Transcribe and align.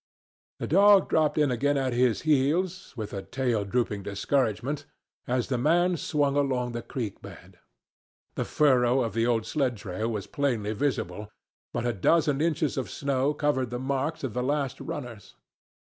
The 0.57 0.65
dog 0.65 1.09
dropped 1.09 1.37
in 1.37 1.51
again 1.51 1.77
at 1.77 1.93
his 1.93 2.21
heels, 2.21 2.91
with 2.97 3.13
a 3.13 3.21
tail 3.21 3.63
drooping 3.63 4.01
discouragement, 4.01 4.87
as 5.27 5.47
the 5.47 5.59
man 5.59 5.95
swung 5.95 6.35
along 6.35 6.71
the 6.71 6.81
creek 6.81 7.21
bed. 7.21 7.59
The 8.33 8.43
furrow 8.45 9.01
of 9.03 9.13
the 9.13 9.27
old 9.27 9.45
sled 9.45 9.77
trail 9.77 10.09
was 10.11 10.25
plainly 10.25 10.73
visible, 10.73 11.29
but 11.71 11.85
a 11.85 11.93
dozen 11.93 12.41
inches 12.41 12.77
of 12.79 12.89
snow 12.89 13.35
covered 13.35 13.69
the 13.69 13.77
marks 13.77 14.23
of 14.23 14.33
the 14.33 14.41
last 14.41 14.79
runners. 14.81 15.35